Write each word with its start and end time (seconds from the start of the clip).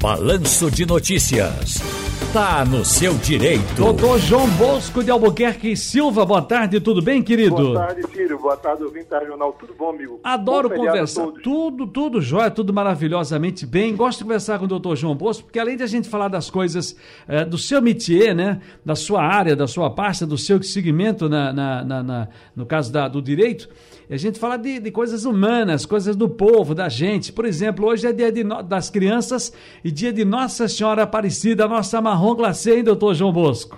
Balanço 0.00 0.70
de 0.70 0.86
Notícias. 0.86 2.05
Tá 2.32 2.64
no 2.64 2.84
seu 2.84 3.14
direito. 3.14 3.74
Doutor 3.76 4.18
João 4.18 4.48
Bosco 4.50 5.02
de 5.02 5.10
Albuquerque 5.10 5.76
Silva, 5.76 6.24
boa 6.24 6.42
tarde, 6.42 6.80
tudo 6.80 7.00
bem, 7.00 7.22
querido? 7.22 7.56
Boa 7.56 7.86
tarde, 7.86 8.02
Ciro. 8.12 8.38
Boa 8.38 8.56
tarde, 8.56 8.84
ouvinte 8.84 9.08
da 9.08 9.24
Jornal. 9.24 9.52
Tudo 9.52 9.74
bom, 9.78 9.90
amigo? 9.90 10.20
Adoro 10.22 10.68
bom 10.68 10.76
conversar. 10.76 11.26
Tudo, 11.42 11.86
tudo 11.86 12.20
jóia, 12.20 12.50
tudo 12.50 12.72
maravilhosamente 12.72 13.64
bem. 13.66 13.96
Gosto 13.96 14.18
de 14.18 14.24
conversar 14.24 14.58
com 14.58 14.66
o 14.66 14.68
doutor 14.68 14.96
João 14.96 15.14
Bosco, 15.14 15.44
porque 15.44 15.58
além 15.58 15.76
de 15.76 15.82
a 15.82 15.86
gente 15.86 16.08
falar 16.08 16.28
das 16.28 16.50
coisas 16.50 16.96
é, 17.26 17.44
do 17.44 17.58
seu 17.58 17.80
métier, 17.80 18.34
né? 18.34 18.60
Da 18.84 18.94
sua 18.94 19.22
área, 19.22 19.56
da 19.56 19.66
sua 19.66 19.90
pasta, 19.90 20.26
do 20.26 20.38
seu 20.38 20.62
segmento, 20.62 21.28
na, 21.28 21.52
na, 21.52 21.84
na, 21.84 22.02
na 22.02 22.28
no 22.54 22.66
caso 22.66 22.92
da, 22.92 23.08
do 23.08 23.22
direito, 23.22 23.68
a 24.08 24.16
gente 24.16 24.38
fala 24.38 24.56
de, 24.56 24.78
de, 24.78 24.90
coisas 24.92 25.24
humanas, 25.24 25.84
coisas 25.84 26.14
do 26.14 26.28
povo, 26.28 26.76
da 26.76 26.88
gente. 26.88 27.32
Por 27.32 27.44
exemplo, 27.44 27.86
hoje 27.86 28.06
é 28.06 28.12
dia 28.12 28.30
de 28.30 28.44
no, 28.44 28.62
das 28.62 28.88
crianças 28.88 29.52
e 29.82 29.90
dia 29.90 30.12
de 30.12 30.24
Nossa 30.24 30.68
Senhora 30.68 31.02
Aparecida, 31.02 31.66
nossa 31.66 32.00
marrom 32.06 32.36
glacê, 32.36 32.76
hein, 32.76 32.84
doutor 32.84 33.14
João 33.14 33.32
Bosco? 33.32 33.76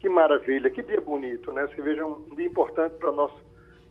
Que 0.00 0.08
maravilha, 0.08 0.68
que 0.68 0.82
dia 0.82 1.00
bonito, 1.00 1.52
né? 1.52 1.64
Você 1.68 1.80
veja 1.80 2.04
um 2.04 2.34
dia 2.34 2.44
importante 2.44 2.96
para 2.96 3.12
o 3.12 3.14
nosso, 3.14 3.40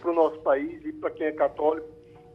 nosso 0.04 0.38
país 0.41 0.84
e 0.84 0.91
para 0.91 1.09
quem 1.12 1.27
é 1.27 1.32
católico, 1.32 1.88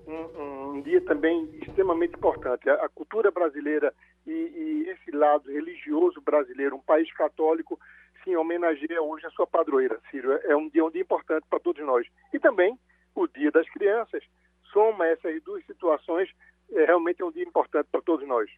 um, 0.06 0.76
um, 0.76 0.80
dia 0.80 0.98
também 1.02 1.46
extremamente 1.60 2.14
importante. 2.14 2.70
A, 2.70 2.86
a 2.86 2.88
cultura 2.88 3.30
brasileira 3.30 3.92
e, 4.26 4.32
e 4.32 4.88
esse 4.88 5.14
lado 5.14 5.52
religioso 5.52 6.22
brasileiro, 6.22 6.76
um 6.76 6.80
país 6.80 7.12
católico, 7.12 7.78
sim, 8.24 8.34
homenageia 8.34 9.02
hoje 9.02 9.26
a 9.26 9.30
sua 9.30 9.46
padroeira, 9.46 10.00
Ciro. 10.10 10.32
É, 10.32 10.52
é 10.52 10.56
um 10.56 10.70
dia, 10.70 10.82
um 10.82 10.90
dia 10.90 11.02
importante 11.02 11.44
para 11.50 11.60
todos 11.60 11.84
nós. 11.84 12.06
E 12.32 12.38
também 12.38 12.78
o 13.14 13.26
Dia 13.28 13.50
das 13.50 13.68
Crianças. 13.68 14.24
Soma 14.72 15.06
essas 15.06 15.42
duas 15.42 15.62
situações, 15.66 16.30
é, 16.72 16.86
realmente 16.86 17.20
é 17.20 17.26
um 17.26 17.30
dia 17.30 17.44
importante 17.44 17.88
para 17.92 18.00
todos 18.00 18.26
nós. 18.26 18.50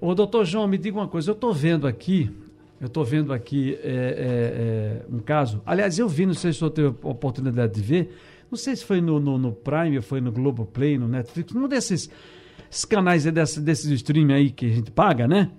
O 0.00 0.14
doutor 0.14 0.44
João, 0.44 0.66
me 0.68 0.78
diga 0.78 0.96
uma 0.96 1.08
coisa, 1.08 1.30
eu 1.30 1.34
estou 1.34 1.52
vendo 1.52 1.86
aqui, 1.86 2.30
eu 2.80 2.86
estou 2.86 3.04
vendo 3.04 3.32
aqui 3.32 3.78
é, 3.82 3.88
é, 3.88 3.90
é, 3.90 5.02
um 5.10 5.18
caso, 5.18 5.60
aliás, 5.66 5.98
eu 5.98 6.08
vi, 6.08 6.26
não 6.26 6.34
sei 6.34 6.52
se 6.52 6.62
eu 6.62 6.70
teve 6.70 6.88
a 6.88 7.08
oportunidade 7.08 7.74
de 7.74 7.80
ver, 7.80 8.16
não 8.50 8.56
sei 8.56 8.76
se 8.76 8.84
foi 8.84 9.00
no, 9.00 9.18
no, 9.18 9.36
no 9.36 9.52
Prime, 9.52 10.00
foi 10.00 10.20
no 10.20 10.30
Globoplay, 10.30 10.96
no 10.96 11.08
Netflix, 11.08 11.54
um 11.54 11.66
desses 11.66 12.08
canais 12.88 13.24
desse, 13.24 13.60
desses 13.60 13.90
streaming 13.90 14.32
aí 14.32 14.50
que 14.50 14.66
a 14.66 14.70
gente 14.70 14.90
paga, 14.90 15.26
né? 15.26 15.50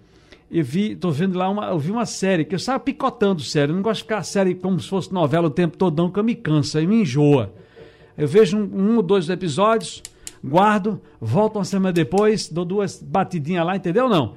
eu 0.52 0.64
vi, 0.64 0.96
tô 0.96 1.12
vendo 1.12 1.38
lá 1.38 1.48
uma, 1.48 1.68
eu 1.68 1.78
vi 1.78 1.92
uma 1.92 2.06
série 2.06 2.44
que 2.44 2.56
eu 2.56 2.58
estava 2.58 2.80
picotando 2.80 3.42
série. 3.42 3.72
Eu 3.72 3.76
não 3.76 3.84
gosto 3.84 3.98
de 3.98 4.04
ficar 4.04 4.24
série 4.24 4.56
como 4.56 4.80
se 4.80 4.90
fosse 4.90 5.14
novela 5.14 5.48
o 5.48 5.52
tempo 5.52 5.78
todo, 5.78 5.96
não, 5.96 6.10
que 6.10 6.20
eu 6.20 6.24
me 6.24 6.36
cansa, 6.36 6.82
e 6.82 6.88
me 6.88 7.02
enjoa. 7.02 7.54
Eu 8.18 8.28
vejo 8.28 8.58
um, 8.58 8.64
um 8.64 8.96
ou 8.98 9.04
dois 9.04 9.30
episódios, 9.30 10.02
guardo, 10.44 11.02
volto 11.20 11.58
uma 11.58 11.66
semana 11.66 11.94
depois, 11.94 12.50
dou 12.50 12.66
duas 12.66 13.02
batidinhas 13.02 13.66
lá, 13.66 13.76
entendeu 13.76 14.08
não? 14.08 14.36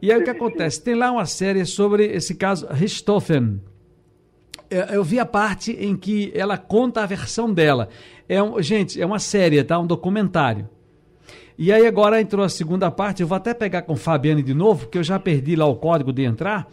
E 0.00 0.10
aí 0.10 0.20
o 0.20 0.24
que 0.24 0.30
acontece? 0.30 0.82
Tem 0.82 0.94
lá 0.94 1.12
uma 1.12 1.26
série 1.26 1.64
sobre 1.64 2.06
esse 2.06 2.34
caso 2.34 2.66
Richthofen. 2.68 3.60
Eu, 4.68 4.80
eu 4.86 5.04
vi 5.04 5.20
a 5.20 5.26
parte 5.26 5.72
em 5.72 5.96
que 5.96 6.32
ela 6.34 6.58
conta 6.58 7.02
a 7.02 7.06
versão 7.06 7.52
dela. 7.52 7.88
É 8.28 8.42
um, 8.42 8.60
gente, 8.60 9.00
é 9.00 9.06
uma 9.06 9.18
série, 9.18 9.62
tá? 9.62 9.78
Um 9.78 9.86
documentário. 9.86 10.68
E 11.56 11.70
aí 11.70 11.86
agora 11.86 12.20
entrou 12.20 12.44
a 12.44 12.48
segunda 12.48 12.90
parte, 12.90 13.22
eu 13.22 13.28
vou 13.28 13.36
até 13.36 13.54
pegar 13.54 13.82
com 13.82 13.92
o 13.92 13.96
Fabiane 13.96 14.42
de 14.42 14.54
novo, 14.54 14.86
porque 14.86 14.98
eu 14.98 15.04
já 15.04 15.18
perdi 15.18 15.54
lá 15.54 15.66
o 15.66 15.76
código 15.76 16.12
de 16.12 16.24
entrar, 16.24 16.68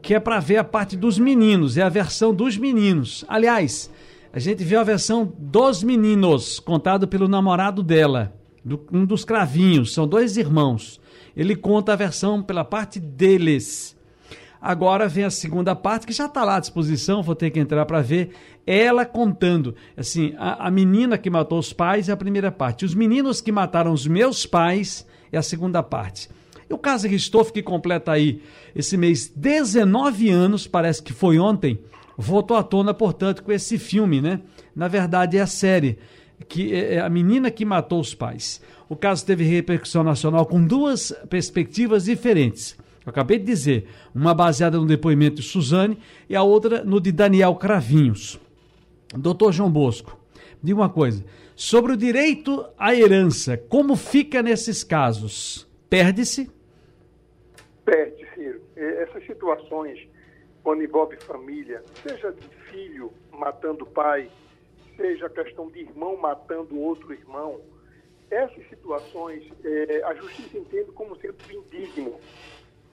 que 0.00 0.14
é 0.14 0.18
para 0.18 0.40
ver 0.40 0.56
a 0.56 0.64
parte 0.64 0.96
dos 0.96 1.18
meninos, 1.18 1.76
é 1.76 1.82
a 1.82 1.88
versão 1.88 2.34
dos 2.34 2.56
meninos. 2.56 3.24
Aliás, 3.28 3.90
a 4.32 4.38
gente 4.38 4.64
viu 4.64 4.80
a 4.80 4.84
versão 4.84 5.30
dos 5.38 5.82
meninos, 5.82 6.58
contado 6.58 7.06
pelo 7.06 7.28
namorado 7.28 7.82
dela, 7.82 8.32
do, 8.64 8.80
um 8.90 9.04
dos 9.04 9.26
cravinhos, 9.26 9.92
são 9.92 10.08
dois 10.08 10.38
irmãos. 10.38 10.98
Ele 11.36 11.54
conta 11.54 11.92
a 11.92 11.96
versão 11.96 12.42
pela 12.42 12.64
parte 12.64 12.98
deles. 12.98 13.94
Agora 14.58 15.06
vem 15.06 15.24
a 15.24 15.30
segunda 15.30 15.74
parte, 15.74 16.06
que 16.06 16.14
já 16.14 16.26
está 16.26 16.44
lá 16.44 16.56
à 16.56 16.60
disposição, 16.60 17.22
vou 17.22 17.34
ter 17.34 17.50
que 17.50 17.60
entrar 17.60 17.84
para 17.84 18.00
ver. 18.00 18.30
Ela 18.66 19.04
contando, 19.04 19.74
assim, 19.96 20.34
a, 20.38 20.66
a, 20.66 20.70
menina 20.70 21.18
que 21.18 21.28
matou 21.28 21.58
os 21.58 21.72
pais 21.72 22.08
é 22.08 22.12
a 22.12 22.16
primeira 22.16 22.50
parte. 22.50 22.86
Os 22.86 22.94
meninos 22.94 23.40
que 23.40 23.52
mataram 23.52 23.92
os 23.92 24.06
meus 24.06 24.46
pais 24.46 25.06
é 25.30 25.36
a 25.36 25.42
segunda 25.42 25.82
parte. 25.82 26.30
E 26.70 26.72
o 26.72 26.78
caso 26.78 27.06
Ristoff, 27.06 27.52
que 27.52 27.62
completa 27.62 28.12
aí 28.12 28.40
esse 28.74 28.96
mês 28.96 29.30
19 29.34 30.30
anos, 30.30 30.66
parece 30.66 31.02
que 31.02 31.12
foi 31.12 31.38
ontem, 31.38 31.78
voltou 32.16 32.56
à 32.56 32.62
tona, 32.62 32.92
portanto, 32.92 33.42
com 33.42 33.52
esse 33.52 33.78
filme, 33.78 34.20
né? 34.20 34.40
Na 34.74 34.88
verdade, 34.88 35.36
é 35.36 35.40
a 35.40 35.46
série, 35.46 35.98
que 36.48 36.72
é, 36.74 36.94
é 36.94 37.00
a 37.00 37.08
menina 37.08 37.50
que 37.50 37.64
matou 37.64 38.00
os 38.00 38.14
pais. 38.14 38.60
O 38.88 38.96
caso 38.96 39.24
teve 39.24 39.44
repercussão 39.44 40.02
nacional 40.02 40.44
com 40.46 40.64
duas 40.64 41.12
perspectivas 41.28 42.04
diferentes. 42.04 42.76
Eu 43.04 43.10
acabei 43.10 43.38
de 43.38 43.44
dizer, 43.44 43.88
uma 44.14 44.34
baseada 44.34 44.78
no 44.78 44.86
depoimento 44.86 45.36
de 45.36 45.42
Suzane 45.42 45.98
e 46.28 46.36
a 46.36 46.42
outra 46.42 46.84
no 46.84 47.00
de 47.00 47.10
Daniel 47.10 47.54
Cravinhos. 47.56 48.38
Doutor 49.16 49.52
João 49.52 49.70
Bosco, 49.70 50.18
diga 50.62 50.78
uma 50.78 50.88
coisa. 50.88 51.24
Sobre 51.54 51.92
o 51.92 51.96
direito 51.96 52.64
à 52.78 52.94
herança, 52.94 53.56
como 53.56 53.96
fica 53.96 54.42
nesses 54.42 54.82
casos? 54.82 55.68
Perde-se? 55.90 56.50
Perde, 57.84 58.26
Ciro. 58.34 58.60
Essas 58.76 59.26
situações, 59.26 59.98
envolve 60.82 61.16
família, 61.16 61.82
seja 62.02 62.32
de 62.32 62.48
filho 62.70 63.12
matando 63.32 63.84
pai, 63.86 64.30
seja 64.96 65.26
a 65.26 65.30
questão 65.30 65.68
de 65.68 65.80
irmão 65.80 66.16
matando 66.16 66.78
outro 66.78 67.12
irmão, 67.12 67.60
essas 68.30 68.66
situações 68.68 69.50
é, 69.64 70.02
a 70.04 70.14
justiça 70.14 70.56
entende 70.56 70.90
como 70.92 71.16
sendo 71.16 71.36
indigno 71.50 72.18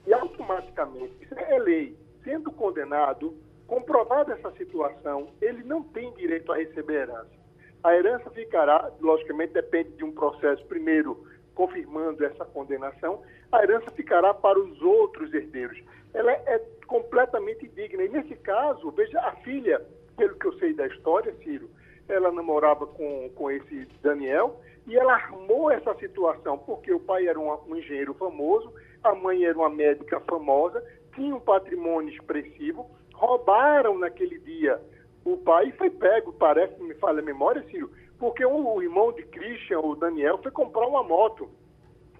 e 0.06 0.12
automaticamente, 0.12 1.14
isso 1.22 1.34
é 1.34 1.58
lei, 1.58 1.96
sendo 2.24 2.50
condenado, 2.50 3.34
comprovada 3.66 4.32
essa 4.32 4.50
situação, 4.52 5.28
ele 5.40 5.62
não 5.62 5.82
tem 5.82 6.12
direito 6.14 6.52
a 6.52 6.56
receber 6.56 7.02
herança. 7.02 7.40
A 7.82 7.94
herança 7.94 8.30
ficará, 8.30 8.90
logicamente, 9.00 9.54
depende 9.54 9.90
de 9.92 10.04
um 10.04 10.12
processo, 10.12 10.64
primeiro, 10.66 11.26
confirmando 11.60 12.24
essa 12.24 12.42
condenação, 12.46 13.20
a 13.52 13.62
herança 13.62 13.90
ficará 13.90 14.32
para 14.32 14.58
os 14.58 14.80
outros 14.80 15.34
herdeiros. 15.34 15.78
Ela 16.14 16.32
é 16.32 16.58
completamente 16.86 17.68
digna. 17.68 18.02
E 18.02 18.08
nesse 18.08 18.34
caso, 18.36 18.90
veja, 18.92 19.20
a 19.20 19.32
filha, 19.36 19.84
pelo 20.16 20.36
que 20.36 20.46
eu 20.46 20.54
sei 20.54 20.72
da 20.72 20.86
história, 20.86 21.34
Ciro, 21.44 21.68
ela 22.08 22.32
namorava 22.32 22.86
com, 22.86 23.28
com 23.34 23.50
esse 23.50 23.86
Daniel 24.02 24.58
e 24.86 24.96
ela 24.96 25.12
armou 25.12 25.70
essa 25.70 25.94
situação 25.96 26.56
porque 26.56 26.94
o 26.94 27.00
pai 27.00 27.26
era 27.26 27.38
um, 27.38 27.54
um 27.68 27.76
engenheiro 27.76 28.14
famoso 28.14 28.72
a 29.02 29.14
mãe 29.14 29.44
era 29.44 29.56
uma 29.56 29.70
médica 29.70 30.20
famosa, 30.20 30.82
tinha 31.14 31.34
um 31.34 31.40
patrimônio 31.40 32.12
expressivo, 32.12 32.90
roubaram 33.14 33.98
naquele 33.98 34.38
dia 34.38 34.80
o 35.24 35.36
pai 35.38 35.68
e 35.68 35.72
foi 35.72 35.90
pego, 35.90 36.32
parece, 36.32 36.82
me 36.82 36.94
falha 36.94 37.20
a 37.20 37.24
memória, 37.24 37.62
Ciro, 37.70 37.90
porque 38.20 38.44
o 38.44 38.82
irmão 38.82 39.10
de 39.12 39.22
Christian, 39.24 39.80
o 39.80 39.96
Daniel, 39.96 40.38
foi 40.42 40.52
comprar 40.52 40.86
uma 40.86 41.02
moto 41.02 41.50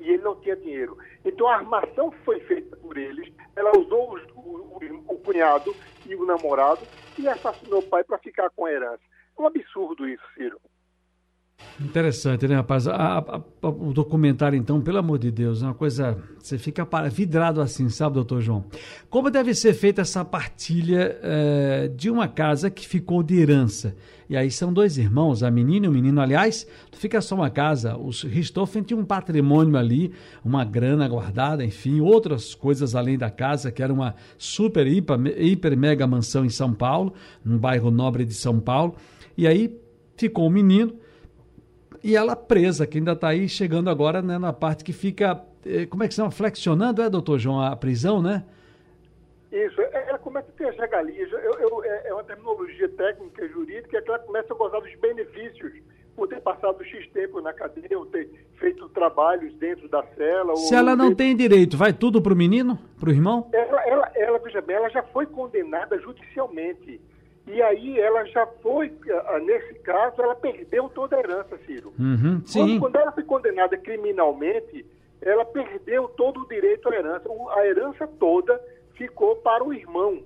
e 0.01 0.09
ele 0.09 0.23
não 0.23 0.35
tinha 0.41 0.57
dinheiro. 0.57 0.97
Então 1.23 1.47
a 1.47 1.57
armação 1.57 2.11
foi 2.25 2.41
feita 2.41 2.75
por 2.79 2.97
eles, 2.97 3.31
ela 3.55 3.77
usou 3.79 4.15
os, 4.15 4.23
o, 4.35 4.41
o, 4.41 5.05
o, 5.09 5.19
cunhado 5.19 5.77
e 6.07 6.15
o 6.15 6.25
namorado 6.25 6.81
e 7.19 7.29
assassinou 7.29 7.81
o 7.81 7.87
pai 7.87 8.03
para 8.03 8.19
ficar 8.19 8.49
com 8.49 8.65
a 8.65 8.73
herança. 8.73 9.03
É 9.39 9.43
um 9.43 9.47
absurdo 9.47 10.09
isso, 10.09 10.25
Ciro. 10.35 10.59
Interessante, 11.81 12.47
né, 12.47 12.57
rapaz? 12.57 12.87
A, 12.87 12.95
a, 12.95 13.19
a, 13.19 13.69
o 13.69 13.93
documentário, 13.93 14.57
então, 14.57 14.83
pelo 14.83 14.99
amor 14.99 15.19
de 15.19 15.31
Deus, 15.31 15.63
é 15.63 15.67
uma 15.67 15.75
coisa. 15.75 16.19
Você 16.39 16.59
fica 16.59 16.87
vidrado 17.11 17.61
assim, 17.61 17.89
sabe, 17.89 18.15
doutor 18.15 18.43
João? 18.43 18.65
Como 19.09 19.31
deve 19.31 19.55
ser 19.55 19.73
feita 19.73 20.03
essa 20.03 20.23
partilha 20.23 21.19
é, 21.23 21.89
de 21.89 22.11
uma 22.11 22.29
casa 22.29 22.69
que 22.69 22.87
ficou 22.87 23.23
de 23.23 23.39
herança? 23.39 23.97
E 24.29 24.37
aí 24.37 24.51
são 24.51 24.73
dois 24.73 24.99
irmãos, 24.99 25.43
a 25.43 25.51
menina 25.51 25.87
e 25.87 25.89
o 25.89 25.93
menino, 25.93 26.21
aliás, 26.21 26.67
fica 26.93 27.21
só 27.21 27.35
uma 27.35 27.51
casa. 27.51 27.97
Os 27.97 28.23
Ristoffen 28.23 28.83
tinham 28.83 29.01
um 29.01 29.05
patrimônio 29.05 29.77
ali, 29.77 30.13
uma 30.45 30.65
grana 30.65 31.09
guardada, 31.09 31.65
enfim, 31.65 32.01
outras 32.01 32.55
coisas 32.55 32.95
além 32.95 33.17
da 33.17 33.31
casa, 33.31 33.73
que 33.73 33.83
era 33.83 33.93
uma 33.93 34.15
super, 34.37 34.87
hiper, 34.87 35.19
hiper 35.37 35.77
mega 35.77 36.07
mansão 36.07 36.45
em 36.45 36.51
São 36.51 36.73
Paulo, 36.75 37.15
num 37.45 37.59
bairro 37.59 37.91
nobre 37.91 38.25
de 38.25 38.35
São 38.35 38.61
Paulo. 38.61 38.95
E 39.37 39.47
aí 39.47 39.77
ficou 40.17 40.47
o 40.47 40.51
menino 40.51 40.95
e 42.03 42.17
ela 42.17 42.35
presa, 42.35 42.87
que 42.87 42.99
ainda 42.99 43.13
está 43.13 43.29
aí 43.29 43.49
chegando 43.49 43.91
agora 43.91 44.23
né, 44.23 44.39
na 44.39 44.53
parte 44.53 44.85
que 44.85 44.93
fica, 44.93 45.41
eh, 45.65 45.87
como 45.87 46.03
é 46.03 46.09
que 46.09 46.15
se 46.15 46.17
chama? 46.17 46.31
Flexionando, 46.31 47.03
é, 47.03 47.11
doutor 47.11 47.39
João, 47.39 47.61
a 47.61 47.77
prisão, 47.77 48.23
né? 48.23 48.45
Isso, 49.53 49.81
é, 49.81 50.09
ela 50.09 50.19
começa 50.19 50.49
a 50.49 50.53
ter 50.53 50.69
as 50.69 50.77
regalias, 50.77 51.31
eu, 51.33 51.39
eu, 51.39 51.85
é, 51.85 52.09
é 52.09 52.15
uma 52.15 52.25
terminologia 52.25 52.89
técnica 52.89 53.45
e 53.45 53.49
jurídica, 53.49 53.99
é 53.99 54.01
que 54.01 54.09
ela 54.09 54.19
começa 54.19 54.53
a 54.53 54.57
gozar 54.57 54.81
dos 54.81 54.95
benefícios 54.97 55.73
por 56.21 56.29
ter 56.29 56.41
passado 56.41 56.85
X 56.85 57.09
tempo 57.13 57.41
na 57.41 57.53
cadeia, 57.53 57.99
ou 57.99 58.05
ter 58.07 58.29
feito 58.59 58.89
trabalhos 58.91 59.55
dentro 59.55 59.89
da 59.89 60.05
cela. 60.17 60.55
Se 60.57 60.75
ela 60.75 60.95
não 60.95 61.15
tem 61.15 61.35
direito, 61.35 61.77
vai 61.77 61.93
tudo 61.93 62.21
para 62.21 62.33
o 62.33 62.37
menino, 62.37 62.79
para 62.99 63.09
o 63.09 63.13
irmão? 63.13 63.49
Ela, 63.53 63.89
ela, 63.89 64.13
ela, 64.15 64.39
veja 64.39 64.61
bem, 64.61 64.77
ela 64.77 64.91
já 64.91 65.03
foi 65.03 65.25
condenada 65.27 65.99
judicialmente. 65.99 67.01
E 67.53 67.61
aí 67.63 67.99
ela 67.99 68.25
já 68.27 68.47
foi, 68.63 68.93
nesse 69.43 69.75
caso, 69.81 70.23
ela 70.23 70.37
perdeu 70.37 70.89
toda 70.89 71.17
a 71.17 71.19
herança, 71.19 71.59
Ciro. 71.67 71.93
Uhum, 71.99 72.41
quando, 72.53 72.79
quando, 72.79 72.97
ela 72.97 73.13
foi 73.13 73.25
condenada 73.25 73.77
criminalmente, 73.77 74.87
ela 75.21 75.45
perdeu 75.45 76.07
todo 76.09 76.41
o 76.41 76.49
direito 76.49 76.89
à 76.89 76.95
herança. 76.95 77.29
A 77.57 77.67
herança 77.67 78.07
toda 78.07 78.61
ficou 78.95 79.35
para 79.37 79.65
o 79.65 79.75
irmão. 79.75 80.23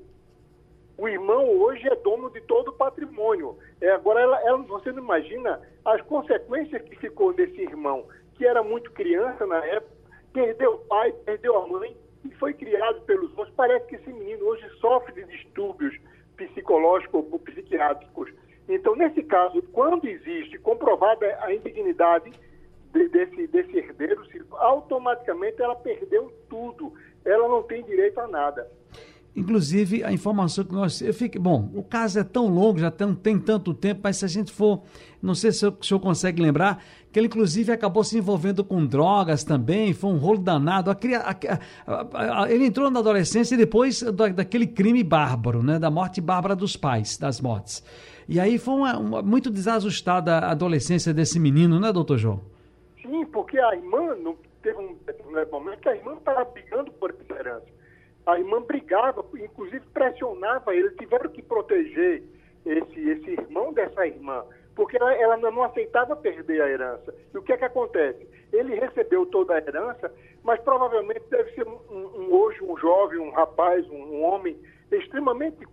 O 0.99 1.09
irmão 1.09 1.49
hoje 1.49 1.89
é 1.89 1.97
dono 1.97 2.31
de 2.31 2.43
todo 2.43 2.69
o 2.69 2.73
patrimônio. 2.75 3.57
É, 3.81 3.91
agora, 3.91 4.21
ela, 4.21 4.41
ela, 4.43 4.59
você 4.59 4.93
não 4.93 5.03
imagina 5.03 5.61
as 5.83 6.03
consequências 6.03 6.83
que 6.83 6.97
ficou 6.97 7.33
desse 7.33 7.61
irmão, 7.61 8.07
que 8.35 8.47
era 8.47 8.63
muito 8.63 8.93
criança 8.93 9.47
na 9.47 9.65
época, 9.65 9.95
perdeu 10.33 10.75
o 10.75 10.79
pai, 10.79 11.13
perdeu 11.25 11.57
a 11.57 11.67
mãe 11.67 11.97
e 12.23 12.31
foi 12.35 12.53
criado 12.53 13.01
pelos 13.03 13.31
outros. 13.31 13.55
Parece 13.57 13.87
que 13.87 13.97
esse 13.97 14.13
menino 14.13 14.45
hoje 14.45 14.69
sofre 14.79 15.13
de 15.15 15.25
distúrbios 15.25 15.97
psicológicos 16.75 17.25
ou 17.31 17.39
psiquiátricos. 17.39 18.33
Então, 18.69 18.97
nesse 18.97 19.23
caso, 19.23 19.63
quando 19.73 20.07
existe 20.07 20.59
comprovada 20.59 21.27
a 21.43 21.55
indignidade 21.55 22.33
de, 22.93 23.09
desse, 23.09 23.47
desse 23.47 23.79
herdeiro, 23.79 24.23
automaticamente 24.53 25.61
ela 25.61 25.77
perdeu 25.77 26.33
tudo. 26.49 26.93
Ela 27.25 27.49
não 27.49 27.63
tem 27.63 27.83
direito 27.85 28.19
a 28.21 28.27
nada. 28.27 28.71
Inclusive, 29.37 30.05
a 30.05 30.13
informação 30.13 30.65
que 30.65 30.73
nós. 30.73 31.01
Eu 31.01 31.13
fico, 31.13 31.41
bom, 31.41 31.69
o 31.75 31.83
caso 31.83 32.21
é 32.21 32.25
tão 32.25 32.47
longo, 32.47 32.79
já 32.79 32.91
tem, 32.91 33.13
tem 33.17 33.39
tanto 33.39 33.75
tempo, 33.75 34.01
mas 34.05 34.19
se 34.19 34.25
a 34.25 34.29
gente 34.29 34.53
for. 34.53 34.83
Não 35.21 35.35
sei 35.35 35.51
se 35.51 35.67
o 35.67 35.77
senhor 35.83 35.99
consegue 35.99 36.41
lembrar, 36.41 36.85
que 37.11 37.19
ele 37.19 37.27
inclusive 37.27 37.73
acabou 37.73 38.05
se 38.05 38.17
envolvendo 38.17 38.63
com 38.63 38.87
drogas 38.87 39.43
também, 39.43 39.93
foi 39.93 40.11
um 40.11 40.19
rolo 40.19 40.39
danado. 40.39 40.91
A, 40.91 40.97
a, 41.87 42.43
a, 42.43 42.53
ele 42.53 42.67
entrou 42.67 42.89
na 42.91 43.01
adolescência 43.01 43.57
depois 43.57 44.03
da, 44.03 44.29
daquele 44.29 44.69
crime 44.69 45.03
bárbaro, 45.03 45.63
né? 45.63 45.81
Da 45.81 45.91
morte 45.91 46.21
bárbara 46.21 46.55
dos 46.55 46.77
pais, 46.77 47.17
das 47.19 47.41
mortes. 47.41 47.83
E 48.29 48.39
aí 48.39 48.57
foi 48.57 48.75
uma, 48.75 48.99
uma, 48.99 49.23
muito 49.23 49.51
desajustada 49.51 50.39
a 50.39 50.51
adolescência 50.53 51.13
desse 51.13 51.41
menino, 51.41 51.81
né, 51.81 51.93
doutor 51.93 52.19
João? 52.19 52.41
Sim, 53.03 53.27
porque 53.27 53.59
a 53.59 53.75
irmã, 53.75 54.15
no, 54.15 54.37
teve 54.63 54.79
um 54.79 54.97
momento 55.51 55.81
que 55.81 55.89
a 55.89 55.97
irmã 55.97 56.15
estava 56.15 56.45
brigando 56.45 56.91
por 56.93 57.11
essa 57.11 57.39
herança. 57.39 57.67
A 58.27 58.39
irmã 58.39 58.63
brigava, 58.63 59.25
inclusive 59.35 59.85
pressionava 59.93 60.75
ele, 60.75 60.91
tiveram 60.91 61.31
que 61.31 61.43
proteger 61.43 62.23
esse, 62.65 63.11
esse 63.11 63.31
irmão 63.31 63.73
dessa 63.73 64.07
irmã, 64.07 64.45
porque 64.75 64.97
ela, 64.97 65.13
ela 65.15 65.37
não 65.37 65.63
aceitava 65.63 66.17
perder 66.17 66.63
a 66.63 66.69
herança. 66.69 67.15
E 67.33 67.39
o 67.39 67.43
que 67.43 67.53
é 67.53 67.57
que 67.57 67.65
acontece? 67.65 68.27
Ele 68.53 68.75
recebeu 68.75 69.27
toda 69.27 69.55
a 69.55 69.59
herança, 69.59 70.13
mas 70.43 70.61
provavelmente 70.61 71.25
deve 71.31 71.53
ser 71.53 71.67
um, 71.67 71.79
um, 71.91 72.33
hoje 72.33 72.63
um 72.65 72.77
jovem, 72.79 73.19
um 73.19 73.31
rapaz, 73.31 73.87
um, 73.91 73.97
um 73.97 74.23
homem 74.25 74.57
extremamente 74.91 75.67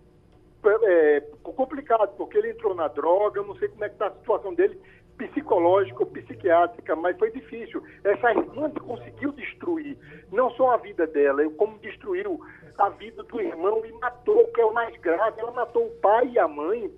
é, 0.64 1.20
complicado, 1.42 2.14
porque 2.16 2.38
ele 2.38 2.50
entrou 2.50 2.74
na 2.74 2.88
droga, 2.88 3.42
não 3.42 3.56
sei 3.56 3.68
como 3.68 3.84
é 3.84 3.88
que 3.88 3.94
está 3.94 4.08
a 4.08 4.12
situação 4.12 4.54
dele 4.54 4.78
psicológica 5.16 6.00
ou 6.00 6.06
psiquiátrica, 6.06 6.96
mas 6.96 7.16
foi 7.18 7.30
difícil. 7.30 7.82
Essa 8.04 8.30
irmã 8.30 8.70
conseguiu 8.70 9.32
destruir 9.32 9.96
não 10.30 10.50
só 10.52 10.72
a 10.72 10.76
vida 10.76 11.06
dela, 11.06 11.48
como 11.56 11.78
destruiu 11.78 12.40
a 12.78 12.88
vida 12.90 13.22
do 13.22 13.40
irmão 13.40 13.84
e 13.84 13.92
matou, 13.92 14.46
que 14.48 14.60
é 14.60 14.64
o 14.64 14.74
mais 14.74 14.96
grave, 14.98 15.40
ela 15.40 15.52
matou 15.52 15.86
o 15.86 15.96
pai 16.00 16.30
e 16.32 16.38
a 16.38 16.48
mãe 16.48 16.90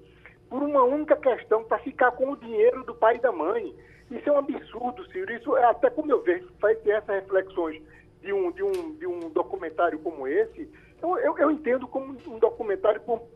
por 0.48 0.62
uma 0.62 0.84
única 0.84 1.16
questão, 1.16 1.64
para 1.64 1.78
ficar 1.78 2.12
com 2.12 2.30
o 2.30 2.36
dinheiro 2.36 2.84
do 2.84 2.94
pai 2.94 3.16
e 3.16 3.20
da 3.20 3.32
mãe. 3.32 3.74
Isso 4.10 4.28
é 4.28 4.32
um 4.32 4.38
absurdo, 4.38 5.04
Ciro. 5.10 5.32
Isso, 5.32 5.56
é 5.56 5.64
até 5.64 5.90
como 5.90 6.12
eu 6.12 6.22
vejo, 6.22 6.48
faz 6.60 6.78
ter 6.80 6.90
essas 6.90 7.22
reflexões 7.22 7.82
de 8.22 8.32
um, 8.32 8.52
de 8.52 8.62
um, 8.62 8.94
de 8.94 9.06
um 9.06 9.30
documentário 9.30 9.98
como 9.98 10.28
esse, 10.28 10.70
eu, 11.02 11.18
eu, 11.18 11.38
eu 11.38 11.50
entendo 11.50 11.86
como 11.86 12.16
um 12.26 12.38
documentário 12.38 13.00
com 13.02 13.28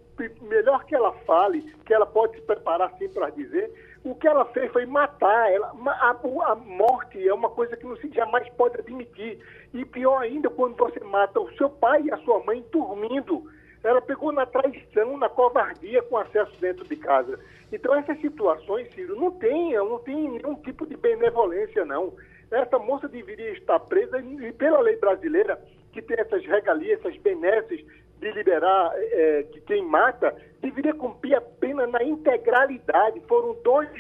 melhor 0.43 0.85
que 0.85 0.95
ela 0.95 1.13
fale, 1.27 1.63
que 1.85 1.95
ela 1.95 2.07
pode 2.07 2.35
se 2.37 2.43
preparar 2.43 2.93
sim 2.99 3.09
para 3.09 3.31
dizer, 3.31 3.71
o 4.11 4.15
que 4.15 4.27
ela 4.27 4.45
fez 4.47 4.73
foi 4.73 4.87
matar. 4.87 5.53
Ela, 5.53 5.73
a, 5.87 6.11
a, 6.11 6.55
morte 6.55 7.27
é 7.27 7.33
uma 7.33 7.51
coisa 7.51 7.77
que 7.77 7.85
não 7.85 7.97
se 7.97 8.09
jamais 8.11 8.49
pode 8.51 8.79
admitir. 8.81 9.39
E 9.75 9.85
pior 9.85 10.19
ainda, 10.23 10.49
quando 10.49 10.77
você 10.77 10.99
mata 11.01 11.39
o 11.39 11.53
seu 11.57 11.69
pai 11.69 12.03
e 12.03 12.13
a 12.13 12.17
sua 12.19 12.43
mãe 12.43 12.65
dormindo. 12.73 13.51
Ela 13.85 14.01
pegou 14.01 14.33
na 14.33 14.45
traição, 14.45 15.17
na 15.17 15.29
covardia 15.29 16.03
com 16.03 16.17
acesso 16.17 16.59
dentro 16.61 16.85
de 16.85 16.97
casa. 16.97 17.39
Então 17.71 17.95
essas 17.95 18.21
situações, 18.21 18.93
Ciro, 18.95 19.15
não 19.15 19.31
tem, 19.31 19.75
não 19.75 19.99
tem 19.99 20.31
nenhum 20.31 20.55
tipo 20.57 20.87
de 20.87 20.97
benevolência, 20.97 21.85
não. 21.85 22.13
Essa 22.51 22.79
moça 22.79 23.07
deveria 23.09 23.53
estar 23.53 23.79
presa 23.81 24.19
e 24.21 24.53
pela 24.53 24.81
lei 24.81 24.97
brasileira, 24.97 25.63
que 25.93 26.01
tem 26.01 26.19
essas 26.19 26.45
regalias, 26.45 26.99
essas 26.99 27.17
benesses 27.19 27.85
de 28.21 28.31
liberar 28.33 28.93
é, 28.95 29.43
de 29.53 29.61
quem 29.63 29.85
mata, 29.85 30.35
deveria 30.61 30.95
cumprir 30.95 31.35
a 31.35 31.41
pena 31.41 31.87
na 31.87 32.03
integralidade. 32.03 33.21
Foram 33.29 33.57
dois, 33.63 33.91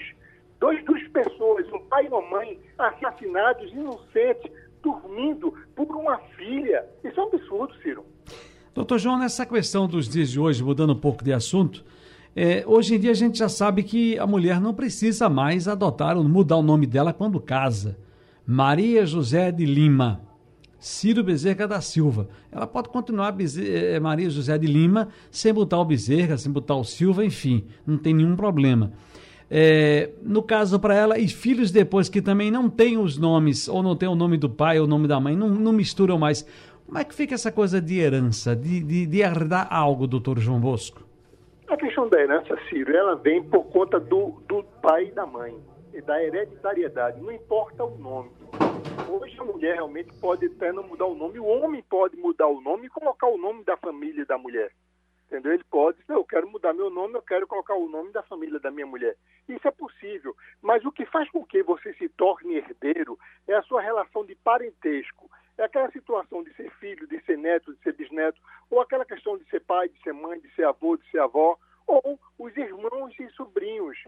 dois 0.60 0.84
duas 0.84 1.06
pessoas, 1.08 1.66
um 1.72 1.80
pai 1.86 2.06
e 2.06 2.08
uma 2.08 2.22
mãe, 2.22 2.58
assassinados, 2.78 3.70
inocentes, 3.72 4.50
dormindo 4.82 5.52
por 5.74 5.86
uma 5.96 6.18
filha. 6.36 6.84
Isso 7.04 7.18
é 7.18 7.22
um 7.22 7.26
absurdo, 7.26 7.74
Ciro. 7.82 8.04
Doutor 8.74 8.98
João, 8.98 9.18
nessa 9.18 9.44
questão 9.44 9.88
dos 9.88 10.08
dias 10.08 10.30
de 10.30 10.38
hoje, 10.38 10.62
mudando 10.62 10.92
um 10.92 11.00
pouco 11.00 11.24
de 11.24 11.32
assunto, 11.32 11.84
é, 12.36 12.62
hoje 12.66 12.94
em 12.94 13.00
dia 13.00 13.10
a 13.10 13.14
gente 13.14 13.38
já 13.38 13.48
sabe 13.48 13.82
que 13.82 14.16
a 14.18 14.26
mulher 14.26 14.60
não 14.60 14.72
precisa 14.72 15.28
mais 15.28 15.66
adotar 15.66 16.16
ou 16.16 16.22
mudar 16.22 16.56
o 16.56 16.62
nome 16.62 16.86
dela 16.86 17.12
quando 17.12 17.40
casa. 17.40 17.98
Maria 18.46 19.04
José 19.04 19.50
de 19.50 19.66
Lima. 19.66 20.27
Ciro 20.78 21.24
Bezerra 21.24 21.66
da 21.66 21.80
Silva. 21.80 22.28
Ela 22.52 22.66
pode 22.66 22.88
continuar 22.88 23.34
é, 23.40 23.98
Maria 23.98 24.30
José 24.30 24.56
de 24.56 24.66
Lima 24.66 25.08
sem 25.30 25.52
botar 25.52 25.78
o 25.78 25.84
Bezerra, 25.84 26.36
sem 26.36 26.52
botar 26.52 26.76
o 26.76 26.84
Silva, 26.84 27.24
enfim, 27.24 27.66
não 27.86 27.98
tem 27.98 28.14
nenhum 28.14 28.36
problema. 28.36 28.92
É, 29.50 30.10
no 30.22 30.42
caso 30.42 30.78
para 30.78 30.94
ela, 30.94 31.18
e 31.18 31.26
filhos 31.26 31.70
depois 31.70 32.08
que 32.08 32.20
também 32.20 32.50
não 32.50 32.68
têm 32.68 32.98
os 32.98 33.16
nomes, 33.16 33.66
ou 33.66 33.82
não 33.82 33.96
tem 33.96 34.08
o 34.08 34.14
nome 34.14 34.36
do 34.36 34.48
pai 34.48 34.78
ou 34.78 34.84
o 34.84 34.88
nome 34.88 35.08
da 35.08 35.18
mãe, 35.18 35.34
não, 35.34 35.48
não 35.48 35.72
misturam 35.72 36.18
mais. 36.18 36.46
Como 36.86 36.98
é 36.98 37.04
que 37.04 37.14
fica 37.14 37.34
essa 37.34 37.50
coisa 37.50 37.80
de 37.80 37.98
herança, 37.98 38.54
de, 38.54 38.80
de, 38.80 39.06
de 39.06 39.20
herdar 39.20 39.66
algo, 39.70 40.06
doutor 40.06 40.38
João 40.38 40.60
Bosco? 40.60 41.02
A 41.68 41.76
questão 41.76 42.08
da 42.08 42.18
herança, 42.18 42.56
Ciro, 42.68 42.94
ela 42.96 43.14
vem 43.16 43.42
por 43.42 43.64
conta 43.64 44.00
do, 44.00 44.40
do 44.48 44.64
pai 44.80 45.08
e 45.08 45.12
da 45.12 45.26
mãe, 45.26 45.54
e 45.92 46.00
da 46.00 46.22
hereditariedade, 46.22 47.20
não 47.20 47.30
importa 47.30 47.84
o 47.84 47.98
nome. 47.98 48.30
Hoje 49.10 49.40
a 49.40 49.44
mulher 49.44 49.74
realmente 49.76 50.12
pode 50.20 50.44
até 50.44 50.70
não 50.70 50.82
mudar 50.82 51.06
o 51.06 51.14
nome, 51.14 51.38
o 51.38 51.46
homem 51.46 51.82
pode 51.82 52.14
mudar 52.16 52.46
o 52.46 52.60
nome 52.60 52.86
e 52.86 52.90
colocar 52.90 53.26
o 53.26 53.38
nome 53.38 53.64
da 53.64 53.74
família 53.74 54.26
da 54.26 54.36
mulher. 54.36 54.70
Entendeu? 55.26 55.54
Ele 55.54 55.64
pode 55.64 55.98
dizer, 55.98 56.12
eu 56.12 56.24
quero 56.24 56.48
mudar 56.48 56.74
meu 56.74 56.90
nome, 56.90 57.14
eu 57.14 57.22
quero 57.22 57.46
colocar 57.46 57.74
o 57.74 57.88
nome 57.88 58.12
da 58.12 58.22
família 58.22 58.60
da 58.60 58.70
minha 58.70 58.86
mulher. 58.86 59.16
Isso 59.48 59.66
é 59.66 59.70
possível. 59.70 60.36
Mas 60.60 60.84
o 60.84 60.92
que 60.92 61.06
faz 61.06 61.30
com 61.30 61.44
que 61.44 61.62
você 61.62 61.94
se 61.94 62.08
torne 62.10 62.56
herdeiro 62.56 63.18
é 63.46 63.54
a 63.54 63.62
sua 63.62 63.80
relação 63.80 64.26
de 64.26 64.34
parentesco. 64.34 65.30
É 65.56 65.64
aquela 65.64 65.90
situação 65.90 66.42
de 66.42 66.52
ser 66.54 66.70
filho, 66.72 67.06
de 67.06 67.18
ser 67.24 67.38
neto, 67.38 67.74
de 67.74 67.82
ser 67.82 67.94
bisneto, 67.94 68.40
ou 68.70 68.80
aquela 68.80 69.06
questão 69.06 69.38
de 69.38 69.44
ser 69.48 69.60
pai, 69.60 69.88
de 69.88 70.00
ser 70.02 70.12
mãe, 70.12 70.38
de 70.38 70.54
ser 70.54 70.64
avô, 70.64 70.96
de 70.98 71.10
ser 71.10 71.20
avó, 71.20 71.58
ou 71.86 72.20
os 72.38 72.56
irmãos 72.56 73.18
e 73.18 73.28
sobrinhos. 73.30 73.98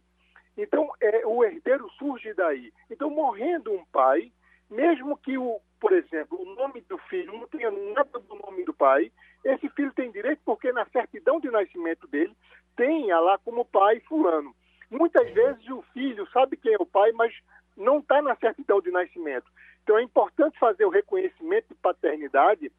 Então, 0.57 0.91
é, 1.01 1.27
o 1.27 1.43
herdeiro 1.43 1.89
surge 1.99 2.35
daí. 2.35 2.73
Então, 2.91 3.09
morrendo 3.09 3.73
um 3.73 3.85
pai, 3.87 4.31
mesmo 4.71 5.17
que, 5.19 5.37
o, 5.37 5.61
por 5.81 5.93
exemplo, 5.93 6.41
o 6.41 6.55
nome 6.55 6.81
do 6.83 6.97
filho 6.99 7.33
não 7.33 7.47
tenha 7.49 7.71
nada 7.71 8.19
do 8.19 8.35
nome 8.37 8.65
do 8.65 8.73
pai, 8.73 9.11
esse 9.45 9.69
filho 9.71 9.93
tem 9.93 10.11
direito 10.11 10.41
porque 10.45 10.73
na 10.73 10.85
certidão 10.87 11.41
de 11.41 11.51
nascimento 11.51 12.07
dele 12.07 12.35
tenha 12.77 13.19
lá 13.19 13.37
como 13.39 13.65
pai 13.65 14.01
fulano. 14.01 14.55
Muitas 14.91 15.29
vezes 15.33 15.69
o 15.69 15.83
filho 15.93 16.27
sabe 16.33 16.57
quem 16.57 16.75
é 16.75 16.79
o 16.79 16.87
pai, 16.87 17.13
mas 17.13 17.33
não 17.77 17.99
está 17.99 18.21
na 18.23 18.37
certidão 18.37 18.81
de 18.81 18.91
nascimento. 18.91 19.47
Então 19.83 19.99
é 19.99 20.03
importante 20.03 20.59
fazer 20.59 20.85
o 20.85 20.91
reconhecimento 20.91 21.69
de 21.69 21.75
paternidade 21.75 22.71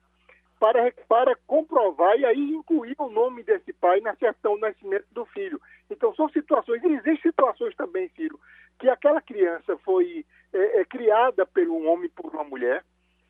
para, 0.60 0.92
para 1.08 1.36
comprovar 1.48 2.16
e 2.18 2.26
aí 2.26 2.52
incluir 2.52 2.96
o 3.00 3.10
nome 3.10 3.44
desse 3.44 3.74
pai 3.74 4.00
na 4.02 4.16
certidão 4.16 4.56
de 4.56 4.62
nascimento 4.62 5.06
do 5.12 5.26
filho. 5.26 5.60
Então 5.90 6.14
são 6.16 6.30
situações, 6.30 6.84
existem 6.84 7.18
situações 7.18 7.76
também, 7.76 8.10
Ciro, 8.10 8.40
que 8.82 8.90
aquela 8.90 9.22
criança 9.22 9.78
foi 9.86 10.26
é, 10.52 10.82
é, 10.82 10.86
criada 10.86 11.46
por 11.46 11.62
um 11.70 11.88
homem 11.88 12.10
por 12.10 12.34
uma 12.34 12.44
mulher, 12.44 12.84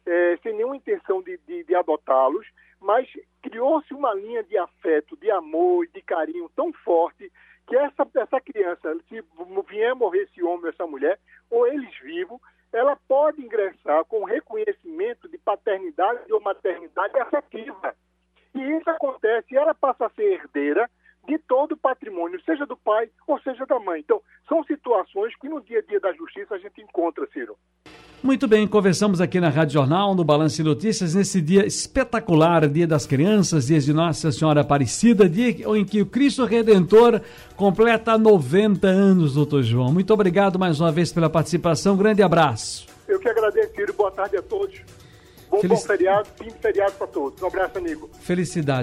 é, 0.05 0.37
sem 0.41 0.53
nenhuma 0.53 0.77
intenção 0.77 1.21
de, 1.21 1.37
de, 1.45 1.65
de 1.65 1.75
adotá-los, 1.75 2.47
mas 2.79 3.05
criou-se 3.41 3.93
uma 3.93 4.13
linha 4.13 4.41
de 4.43 4.57
afeto, 4.57 5.17
de 5.17 5.29
amor 5.29 5.83
e 5.83 5.89
de 5.89 6.01
carinho 6.01 6.49
tão 6.55 6.71
forte 6.71 7.29
que 7.67 7.75
essa, 7.75 8.07
essa 8.15 8.39
criança, 8.39 8.97
se 9.09 9.21
vier 9.67 9.93
morrer 9.93 10.23
esse 10.23 10.41
homem 10.41 10.63
ou 10.63 10.69
essa 10.69 10.87
mulher, 10.87 11.19
ou 11.49 11.67
eles 11.67 11.99
vivos, 11.99 12.39
ela 12.71 12.97
pode 13.05 13.41
ingressar 13.41 14.05
com 14.05 14.23
reconhecimento 14.23 15.27
de 15.27 15.37
paternidade 15.37 16.31
ou 16.31 16.39
maternidade 16.39 17.19
afetiva. 17.19 17.93
E 18.55 18.61
isso 18.77 18.89
acontece, 18.89 19.57
ela 19.57 19.75
passa 19.75 20.05
a 20.05 20.09
ser 20.11 20.31
herdeira 20.31 20.89
de 21.27 21.37
todo 21.39 21.73
o 21.73 21.77
patrimônio, 21.77 22.41
seja 22.43 22.65
do 22.65 22.75
pai 22.77 23.09
ou 23.27 23.39
seja 23.41 23.65
da 23.65 23.79
mãe. 23.79 23.99
Então, 23.99 24.21
são 24.47 24.63
situações 24.63 25.35
que 25.37 25.47
no 25.47 25.61
dia 25.61 25.79
a 25.79 25.81
dia 25.81 25.99
da 25.99 26.11
justiça 26.13 26.55
a 26.55 26.57
gente 26.57 26.81
encontra, 26.81 27.27
Ciro. 27.31 27.55
Muito 28.23 28.47
bem, 28.47 28.67
conversamos 28.67 29.19
aqui 29.19 29.39
na 29.39 29.49
Rádio 29.49 29.73
Jornal, 29.73 30.13
no 30.13 30.23
Balanço 30.23 30.57
de 30.57 30.63
Notícias, 30.63 31.15
nesse 31.15 31.41
dia 31.41 31.65
espetacular, 31.65 32.67
Dia 32.67 32.85
das 32.85 33.07
Crianças, 33.07 33.65
dia 33.65 33.79
de 33.79 33.91
Nossa 33.91 34.31
Senhora 34.31 34.61
Aparecida, 34.61 35.27
dia 35.27 35.49
em 35.75 35.83
que 35.83 36.01
o 36.01 36.05
Cristo 36.05 36.45
Redentor 36.45 37.19
completa 37.55 38.19
90 38.19 38.87
anos, 38.87 39.33
doutor 39.33 39.63
João. 39.63 39.91
Muito 39.91 40.13
obrigado 40.13 40.59
mais 40.59 40.79
uma 40.79 40.91
vez 40.91 41.11
pela 41.11 41.31
participação, 41.31 41.97
grande 41.97 42.21
abraço. 42.21 42.85
Eu 43.07 43.19
que 43.19 43.27
agradeço, 43.27 43.73
Ciro. 43.73 43.93
Boa 43.93 44.11
tarde 44.11 44.37
a 44.37 44.41
todos. 44.43 44.79
Bom, 45.49 45.59
Felic... 45.59 45.75
bom 45.75 45.87
feriado, 45.87 46.29
fim 46.37 46.45
de 46.45 46.59
feriado 46.59 46.93
para 46.93 47.07
todos. 47.07 47.41
Um 47.41 47.47
abraço, 47.47 47.77
amigo. 47.77 48.09
Felicidades. 48.21 48.79